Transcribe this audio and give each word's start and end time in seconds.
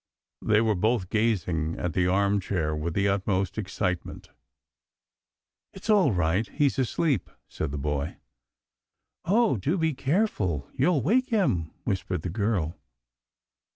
They 0.41 0.61
were 0.61 0.73
both 0.73 1.11
gazing 1.11 1.77
at 1.77 1.93
the 1.93 2.07
arm 2.07 2.39
chair 2.39 2.75
with 2.75 2.95
the 2.95 3.07
utmost 3.07 3.55
excitement." 3.59 4.31
It's 5.75 5.91
all 5.91 6.11
right. 6.11 6.47
He's 6.49 6.79
asleep," 6.79 7.29
said 7.47 7.69
the 7.69 7.77
boy." 7.77 8.17
Oh, 9.25 9.57
do 9.57 9.77
be 9.77 9.93
careful! 9.93 10.67
you'll 10.73 11.03
wake 11.03 11.29
him," 11.29 11.69
whis 11.85 12.01
pered 12.01 12.23
the 12.23 12.31
girl. 12.31 12.79